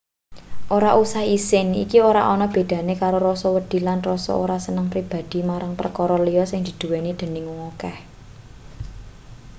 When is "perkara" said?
5.79-6.15